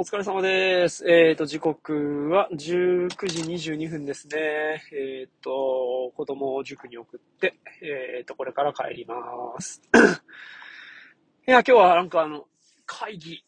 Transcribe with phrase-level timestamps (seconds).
[0.00, 1.04] お疲れ様です。
[1.10, 4.80] えっ、と、時刻は19時22分ですね。
[4.92, 9.16] えっ、と、子供を塾に送って、えっ、と、これから帰りま
[9.58, 9.82] す。
[11.48, 12.46] いや、今日はなんかあの、
[12.86, 13.44] 会議、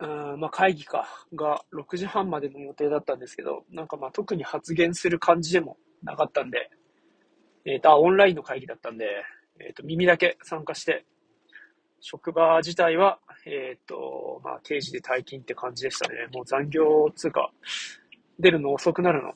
[0.00, 6.68] うん、まあ会議か、が6時半までの予定だったんですけど、なんかまあ特に発言する感じでもなかったんで、
[7.64, 9.06] えっ、と、オンラインの会議だったんで、
[9.60, 11.04] えっ、と、耳だけ参加して、
[12.00, 13.50] 職場自体は、え、
[14.48, 16.26] まあ、定時で退勤って感じでしたね。
[16.32, 17.50] もう残業つうか、
[18.38, 19.34] 出るの遅くなるの、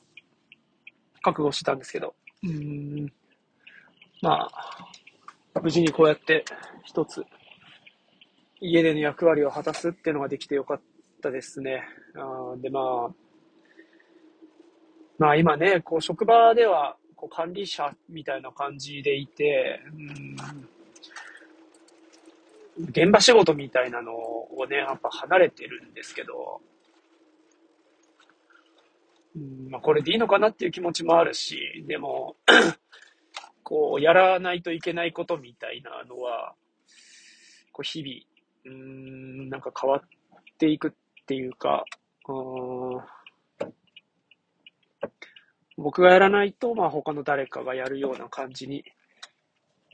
[1.21, 2.15] 覚悟してたんですけど。
[2.43, 3.13] うん。
[4.23, 4.49] ま
[5.53, 6.43] あ、無事にこうやって
[6.83, 7.23] 一つ、
[8.59, 10.81] 家での役割を果たすっていうのができてよかっ
[11.21, 11.83] たですね。
[12.15, 13.13] あで、まあ、
[15.19, 20.69] まあ今ね、こう職場では、こう管理者みたいな感じでいて、うん
[22.77, 26.61] 現場仕事みたいなのをね、やっぱ離れてるんですけど、
[29.35, 32.35] うんまあ、これでいいのかなっていう気持ちもあるし、でも、
[33.63, 36.53] こう、やらないといけないことみたいなのは、
[37.71, 40.01] こう、日々、うん、なんか変わっ
[40.57, 40.91] ていくっ
[41.25, 41.83] ていうか、
[42.27, 43.23] うん
[45.75, 48.83] 僕がやらないと、まあ他の誰かがやるような感じに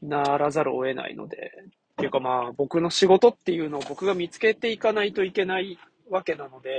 [0.02, 1.52] ならざるを得ないので、
[2.00, 5.78] っていうかまあ僕の仕事っていうのを僕が見つけていかないといけない
[6.09, 6.69] わけなので、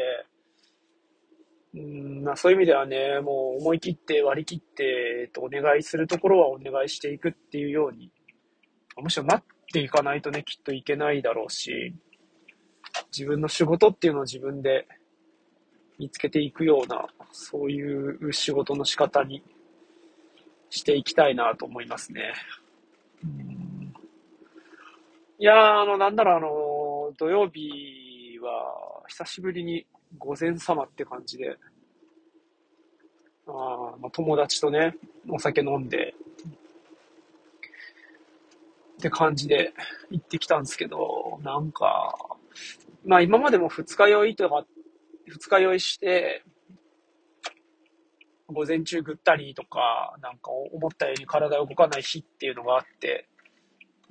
[1.74, 8.10] うんま、そういう意味ではね、もう思い切って割り切って、えっと、お願いするところはお願いしていくっていうように、
[8.96, 11.94] むしろ待っていかないとね、きっといけないだろうし、
[13.12, 14.88] 自分の仕事っていうのを自分で
[15.98, 19.42] 見つけていくような、そういう仕事の仕方に
[20.70, 22.32] していきたいなと思いますね。
[23.22, 23.59] うん
[25.40, 29.86] いや、あの、なんだろう、あの、土曜日は、久しぶりに
[30.18, 31.56] 午前様って感じで、
[33.46, 34.94] あまあ、友達とね、
[35.30, 36.14] お酒飲んで、
[38.98, 39.72] って感じで
[40.10, 42.14] 行ってきたんですけど、なんか、
[43.06, 44.66] まあ今までも二日酔いとか、
[45.26, 46.44] 二日酔いして、
[48.46, 53.26] 午前中ぐったりとか、なんか思ったように体動かない日っていうのがあって、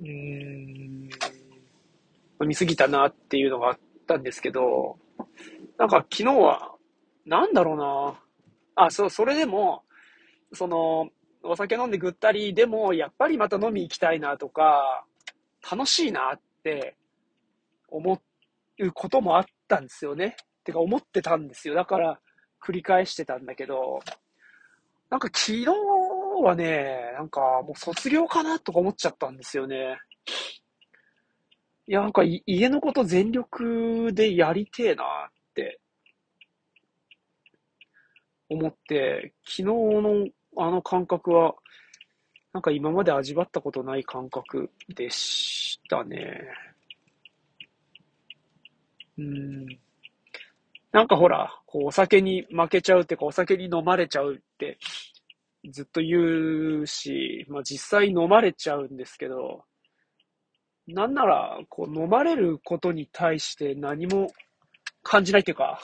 [0.00, 1.09] うーん、
[2.40, 4.98] 飲みすぎたなっていうのがあったんですけど、
[5.78, 6.74] なんか昨日は、
[7.26, 8.84] なんだろうな。
[8.86, 9.82] あ、そう、それでも、
[10.52, 11.08] その、
[11.42, 15.04] お酒飲んでぐったりでも、やっぱりまた飲み行きたいなとか、
[15.70, 16.96] 楽しいなって
[17.88, 18.20] 思
[18.78, 20.36] うこともあったんですよね。
[20.64, 21.74] てか思ってたんですよ。
[21.74, 22.20] だから
[22.62, 24.00] 繰り返してたんだけど、
[25.10, 25.66] なんか昨日
[26.42, 29.98] はね、なんかもう卒業かなとか思っちゃったんですよね。
[31.90, 35.80] いや、なんか家のこと全力でやりてえなって
[38.48, 41.56] 思って、昨日のあの感覚は、
[42.52, 46.40] なんか今まで味わったことない感覚でしたね。
[49.18, 49.66] うん。
[50.92, 54.78] なんかほら、こうお酒に負けちゃうっていうか、お酒に飲まれちゃうって
[55.68, 59.64] ずっと言うし、まあ実際飲まれちゃうんですけど、
[60.94, 64.32] なんなら、こう飲まれることに対して何も
[65.02, 65.80] 感じないっていうか、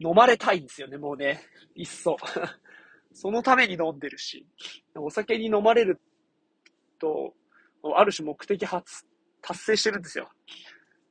[0.00, 1.40] 飲まれたいんですよね、もうね。
[1.74, 2.16] いっそ。
[3.14, 4.46] そのために飲んでるし。
[4.94, 6.00] お酒に飲まれる
[6.98, 7.34] と、
[7.96, 9.04] ある種目的発
[9.40, 10.30] 達成してるんですよ。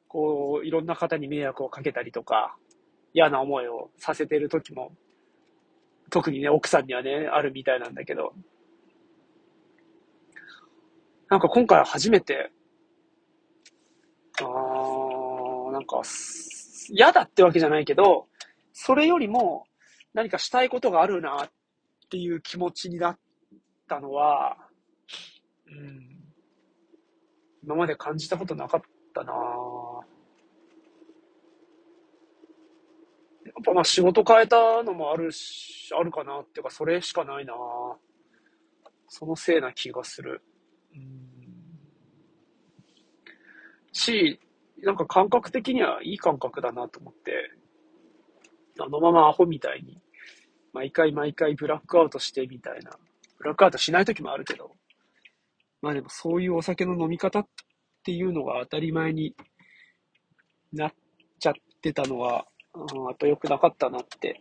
[0.08, 2.58] こう、いろんな方に迷惑をかけたりとか、
[3.14, 4.96] 嫌な思いをさせてる時も、
[6.10, 8.34] 特にね、奥さんにはね、あるみたいなんだけど、
[11.30, 12.52] なんか今回初めて、
[14.42, 16.02] あーなんか、
[16.90, 18.28] 嫌だってわけじゃないけど、
[18.72, 19.66] それよりも
[20.14, 21.50] 何かしたいことがあるなっ
[22.10, 23.20] ていう気持ちになっ
[23.88, 24.58] たのは、
[25.68, 26.18] うん、
[27.64, 28.82] 今まで感じたことなかっ
[29.14, 29.34] たな。
[29.34, 29.40] や
[33.60, 37.54] っぱまあ仕事変えたのもあるし、あるかなっていうか、それしかないな。
[39.08, 40.42] そのせいな気がする。
[40.96, 41.32] うん。
[43.92, 44.40] し、
[44.84, 47.52] なんか感覚的にはいい感覚だなと思って、
[48.80, 50.02] あのままアホみたいに、
[50.74, 52.92] 毎回毎回ブラックアウトしてみたいな。
[53.38, 54.76] ブラックアウトしない時もあるけど、
[55.82, 57.48] まあでもそういうお酒の飲み方っ
[58.04, 59.36] ていうのが当たり前に
[60.74, 60.94] なっ
[61.40, 64.40] ちゃってたのは、うん、やっぱ良くなかったなって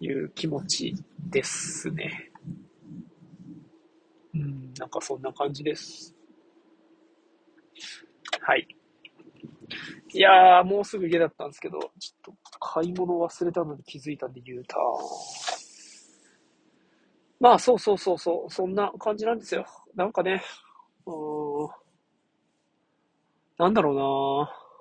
[0.00, 0.94] いう気持ち
[1.28, 2.30] ですね。
[4.34, 6.14] うん、なんかそんな感じです。
[8.42, 8.66] はい。
[10.14, 14.82] いやー、もうすぐ家だったんですけど、ちょっと買い物忘れたのに気づいたんで U ターン。
[17.40, 19.66] まあ、そうそうそうそう、そんな感じなんですよ。
[19.94, 20.42] なんかね、
[21.06, 21.70] うーん、
[23.58, 24.76] なんだろうな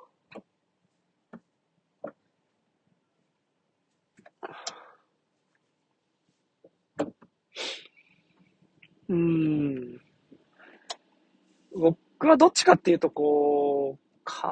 [9.09, 9.40] うん。
[12.21, 14.51] 僕はどっちかっていうと、こう、変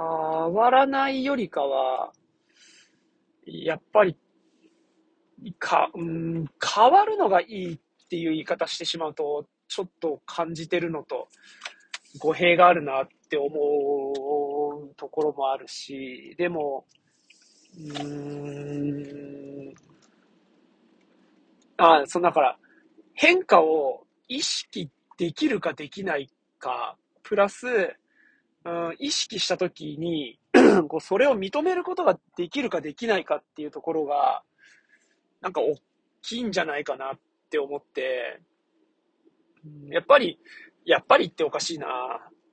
[0.53, 2.11] わらないよりかは、
[3.45, 4.17] やっぱり、
[5.59, 7.79] か、うん、変わるのがいいっ
[8.09, 11.27] ていう言い方してしまうと、ちょっと感じてるのと
[12.17, 16.87] 語弊があるなって思うところもあるし、でも、
[17.77, 19.75] うーん、
[21.77, 22.57] あ、そのだから
[23.13, 24.89] 変化を意識
[25.19, 27.67] できるかできないか、プラス、
[28.65, 30.39] うん、意識したときに
[30.87, 34.43] こう、それを認めることができるかできないかっていうところが、
[35.41, 35.75] なんか大
[36.21, 37.19] きいんじゃないかなっ
[37.49, 38.41] て思って、
[39.89, 40.39] やっぱり、
[40.85, 41.87] やっぱりっておかしいな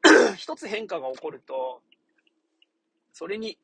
[0.37, 1.83] 一つ変化が起こると、
[3.13, 3.59] それに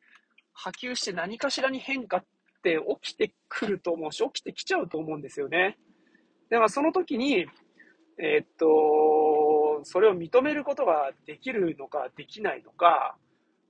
[0.53, 2.25] 波及して何かしらに変化っ
[2.63, 5.79] て起きてくると思うし、起きてきちゃうと思うんですよね。
[6.51, 7.47] だからその時に、
[8.19, 8.67] えー、っと、
[9.85, 13.17] それを認めることができるのかできないのか、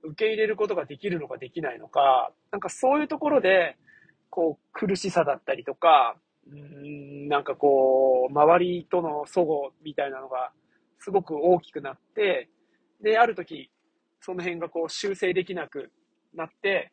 [0.03, 3.77] 受け入れることができるのかできないのか、なんかそういうところで、
[4.29, 6.17] こう、苦しさだったりとか、
[6.51, 10.51] うん、なんかこう、周りとの齟齬みたいなのが
[10.99, 12.49] すごく大きくなって、
[13.01, 13.69] で、ある時、
[14.19, 15.91] その辺がこう修正できなく
[16.33, 16.91] なって、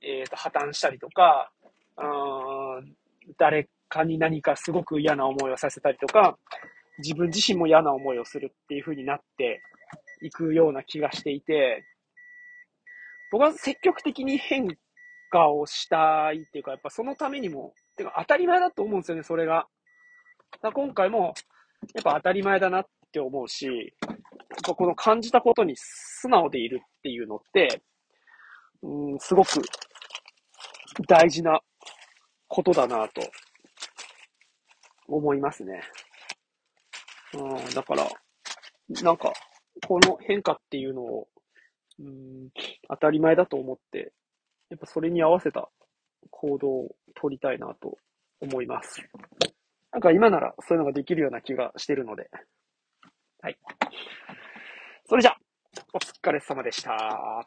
[0.00, 1.50] えっ、ー、と、破綻したりとか、
[1.96, 2.96] うん、
[3.38, 6.36] 誰かに何かすごく嫌な思いをさせたりとか、
[6.98, 9.60] 自分自身も嫌な思いをするっていう風になって
[10.22, 11.84] いくような気がしていて、
[13.32, 14.68] 僕は積極的に変
[15.30, 19.66] 化をしたいっていうか、やっぱそのためにも、てか当たり前だと思うんですよね、それが。
[20.62, 21.34] だ今回も、
[21.94, 24.16] やっぱ当たり前だなって思うし、やっ
[24.64, 27.82] ぱこの感じたことに素直でいるっていうのって、
[28.82, 29.60] うん、すごく
[31.08, 31.60] 大事な
[32.46, 33.22] ことだなと
[35.08, 35.80] 思いますね。
[37.34, 38.08] うん、だから、
[39.02, 39.32] なんか、
[39.86, 41.28] この変化っていうのを、
[41.98, 42.50] うん、
[42.88, 44.12] 当たり前だと思って、
[44.70, 45.68] やっぱそれに合わせた
[46.30, 47.98] 行動を取りたいなと
[48.40, 49.02] 思います。
[49.92, 52.28] なんか今ならそういうのができるような気がしてるので。
[53.40, 53.58] はい。
[55.06, 55.36] それじゃ、
[55.92, 57.46] お疲れ様でした。